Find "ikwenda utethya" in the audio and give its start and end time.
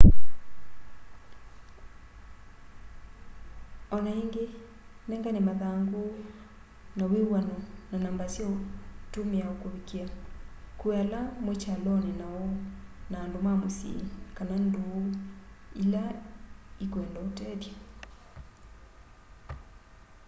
16.83-17.73